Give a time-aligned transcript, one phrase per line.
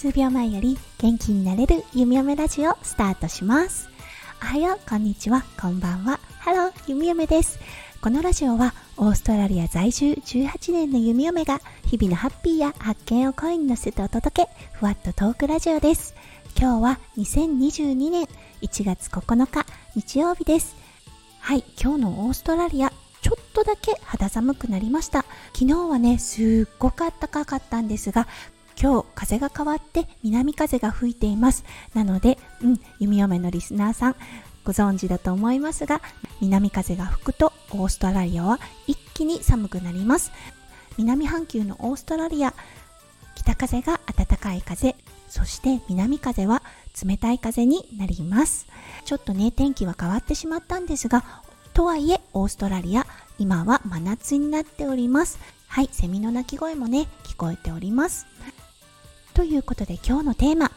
[0.00, 3.90] 数秒前より元気になれる弓嫁ラジオスタートします。
[4.42, 6.18] おはようこんにちはこんばんは。
[6.38, 7.58] ハロー弓嫁です。
[8.00, 16.14] このラジオはオーストラリア在住18年の弓嫁が日々のハッピーや発見を声に乗せてお届けふわっとトークラジオです。
[16.58, 18.26] 今日は2022年
[18.62, 20.76] 1月9日日曜日です。
[21.40, 22.90] はい今日のオーストラリアちょっ
[23.60, 25.24] とだけ肌寒くなりました。
[25.52, 28.26] 昨日はねすっごく暖かかったんですが
[28.80, 31.64] 今日風が変わって南風が吹いています。
[31.92, 34.16] なのでうん弓嫁のリスナーさん
[34.64, 36.00] ご存知だと思いますが
[36.40, 40.32] 南風が吹くとオーストラリアは一気に寒くなります。
[40.96, 42.54] 南半球のオーストラリア
[43.34, 44.96] 北風が暖かい風
[45.28, 46.62] そして南風は
[47.06, 48.66] 冷たい風になります。
[49.04, 51.42] ちょっとね天気は変わってしまったんですが
[51.74, 53.06] とはいえオーストラリア
[53.40, 55.38] 今は真夏になっております。
[55.66, 58.26] はいセミの鳴き声もね聞こえております。
[59.32, 60.70] ということで今日のテーマ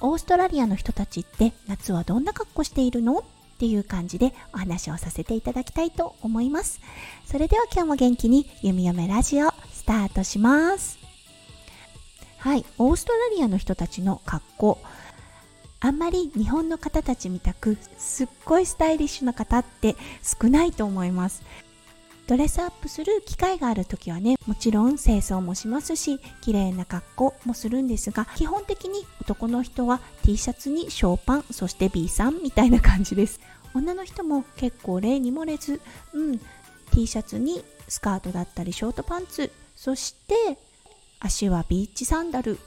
[0.00, 3.18] オーストラリアの人たちって夏はどんな格好しているの？
[3.18, 3.22] っ
[3.58, 6.80] ていう感じでお話をさせていただきたいと思います。
[7.26, 10.98] それでは今日も元気に弓嫁ラジオスタートします。
[12.38, 14.78] はいオーストラリアの人たちの格好。
[15.80, 21.42] あんまり日本の方たちみたくすっごいスタイリッシュな方って少ないと思います。
[22.30, 33.40] ドレスアップする機会がある時はねもちろん清掃もしますし綺麗な格好もするんですが基本的に男の人は T シャツにショーパンそして B さんみたいな感じです。
[33.74, 35.80] 女の人も結構例に漏れず
[36.12, 36.40] うん
[36.92, 40.56] T シャツにスカートだったりショートパンツそして
[41.18, 42.60] 足はビーチサンダル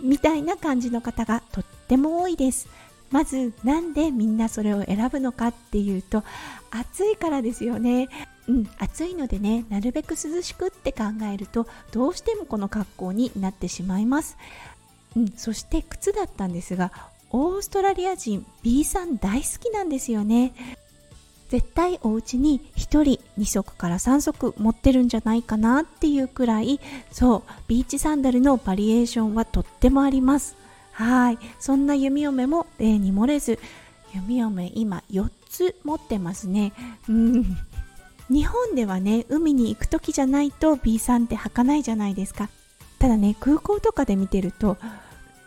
[0.00, 2.68] みたいな感じの方がとっても多いです。
[3.10, 6.24] まずなんでみんなそれを選ぶのかっていうと
[6.70, 8.08] 暑いからですよね。
[8.48, 14.38] うん、暑いのでねなるべく涼しくって考えるとどうしてもこの格好になってしまいます、
[15.14, 16.90] うん、そして靴だったんですが
[17.30, 20.54] オーストラリア人 B さん大好きなんですよね。
[21.48, 26.78] 絶対お家に1人2足から3足持ってるんじゃないかなっていうくらい
[27.10, 30.56] そうビーチサンダルのバリエーションはとってもあります。
[30.98, 31.38] はい。
[31.60, 33.60] そんな弓嫁も例に漏れず
[34.12, 36.72] 弓嫁今4つ持ってますね。
[37.08, 37.56] うん。
[38.28, 42.48] 日本ではね海に行く時じゃないと B さんって履かないじゃないですか。
[42.98, 44.76] ただね空港とかで見てると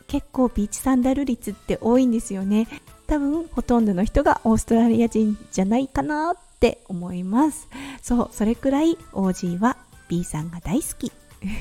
[0.08, 2.70] 結構ビーチサンダル率って多いんですよね。
[3.08, 7.68] 多分ほとんどの人がオーストラリア人じゃないかなって思います。
[8.02, 9.76] そうそれくらい OG は
[10.08, 11.12] B さんが大好き。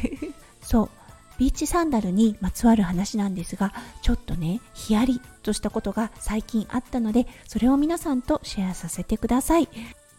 [0.63, 1.00] そう。
[1.41, 9.67] ビーチサンダルにまつわる話なんですがちょっとねヒヤリとしたことが最近あったのでそれを皆さんとシェアさせてください。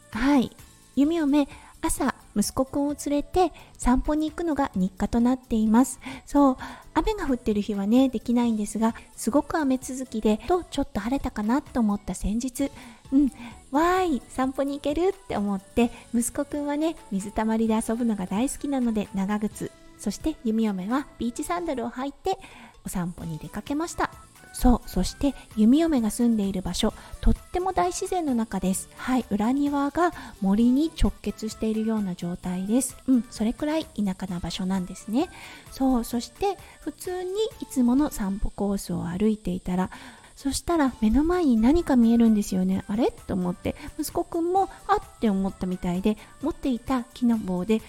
[0.10, 0.50] はい。
[0.96, 1.48] 弓嫁
[1.84, 6.00] 朝息子くんを連れて散歩に行くのが日課となっています。
[6.26, 6.58] そう。
[6.96, 12.72] 雨が降ってる日はねできないんですがすごく雨続きでとちょっと晴れたかなと思った先日
[13.12, 13.32] うん。
[13.70, 19.72] わーい散歩に行けるって思って息子くんはね水たまりで遊ぶのが大好きなので長靴
[20.02, 22.38] そして弓嫁はビーチサンダルを履いて
[22.84, 24.12] お散歩に出かけました。
[24.54, 28.90] そうそして弓嫁が住んでいる場所とっても大自然の中です。
[28.98, 32.98] はい裏庭が森に直結しているような状態です。
[33.08, 35.30] うんそれくらい田舎な場所なんですね。
[35.72, 37.30] そうそして普通に
[37.62, 39.90] いつもの散歩コースを歩いていたら
[40.36, 42.84] そしたら目の前に何か見えるんですよね。
[42.88, 43.12] あれ？
[43.12, 45.20] と思って息子くんもあっ！
[45.22, 47.82] て思ったみたいで持っていた木の棒で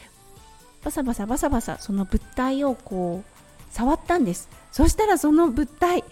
[0.84, 4.48] バサバサバサバサその物体をこう触ったんです。
[4.70, 6.04] そしたらその物体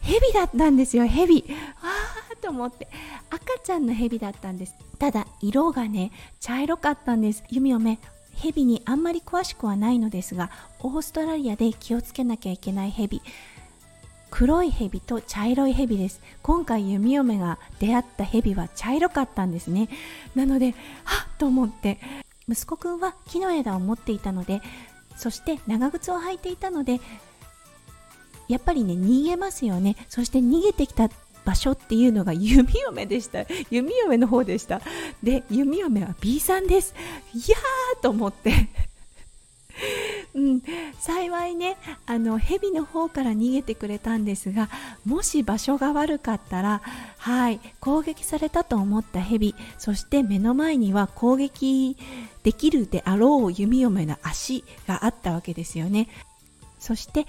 [0.00, 1.06] ヘビだったんですよ。
[1.06, 1.44] ヘビ
[1.82, 2.88] わーと思って。
[3.30, 4.74] 赤ちゃんのヘビだったんです。
[4.98, 7.44] ただ色がね茶色かったんです。
[7.50, 7.98] 弓嫁
[8.34, 10.50] ヘビにあんまり詳しくはないのですが
[10.80, 13.20] オーストラリアで気をつけなきゃいけないヘビ
[14.30, 16.20] 黒いヘビと茶色いヘビです。
[16.42, 19.88] 今回弓嫁が出会ったヘビは茶色かったんですね。
[20.34, 20.74] なので
[21.04, 21.98] はっと思って。
[22.48, 24.62] 息子くんは木の枝を持っていたので
[25.16, 27.00] そして長靴を履いていたので
[28.48, 29.96] やっぱりね逃げますよね。
[30.08, 31.10] そして逃げてきた
[31.44, 33.44] 場所っていうのが 弓嫁でした。
[33.70, 34.80] 弓嫁の方でした。
[35.22, 36.94] で弓嫁は B さんです。
[37.34, 38.68] いやーと思って。
[40.38, 40.62] うん、
[41.00, 41.76] 幸いね
[42.06, 44.68] あの蛇の方から逃げてくれたんですが
[45.04, 46.80] もし場所が悪かったら
[47.18, 51.96] はい攻撃されたと思った蛇そして目の前には攻撃
[52.44, 56.08] できるであろう弓嫁の足があったわけですよね
[56.78, 57.26] そして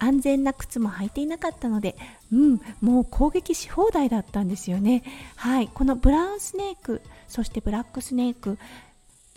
[0.00, 1.94] 安全な靴も履いていなかったので、
[2.32, 5.02] うん、もう攻撃し放題だったんですよね。
[5.36, 8.56] はい、このブラウンスネーク、そしてブラックスネーク、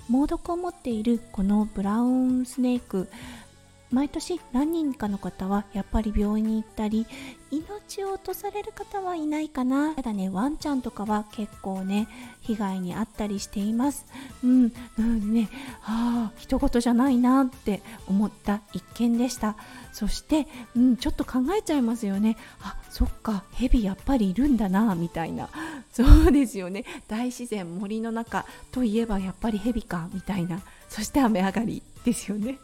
[0.10, 3.10] 猛毒を持っているこのブラウンスネーク
[3.94, 7.06] 毎年何人かの方はやっぱり病院に行ったり
[7.52, 9.94] 命を落とされる方はいないかな。
[9.94, 12.08] ただねワンちゃんとかは結構ね
[12.42, 14.08] 被害に遭ったりしています。
[14.44, 14.64] うん
[14.98, 15.50] なのでね。
[15.84, 19.56] ああ人事じゃないなって思った一件でした。
[19.92, 22.36] そしてうんちょっと考えちゃいますよね。
[22.62, 25.50] あそっかヘビやっぱりいるんだなみたいな。
[25.92, 26.84] そうですよね。
[27.08, 30.62] 大自然森の中といえばやっぱりヘビかみたいな。
[30.90, 32.58] そして雨上がりですよね。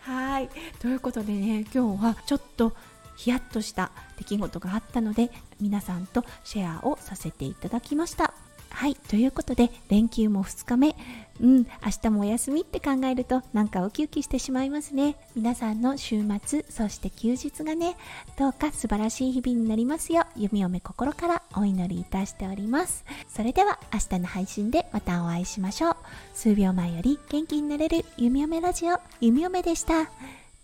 [0.00, 0.48] はい。
[0.78, 2.72] ということでね今日はちょっと
[3.16, 5.30] ヒヤッとした出来事があったので
[5.60, 8.32] 皆さんとシェアをさせていただきました。
[8.80, 10.96] はいということで連休も2日目。
[11.38, 11.66] うん明
[12.02, 15.16] 日もお休みって考えるとなんかウキウキしてしまいますね。
[15.36, 17.94] 皆さんの週末そして休日がね
[18.38, 20.24] どうか素晴らしい日々になりますよ。
[20.34, 23.04] 弓嫁心からお祈りいたしております。
[23.28, 25.96] それでは明日の配信でまたお会いしましょう。
[26.32, 30.10] 数秒前より元気になれる弓嫁ラジオ弓嫁でした。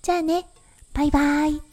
[0.01, 0.47] じゃあね。
[0.95, 1.66] バイバイ。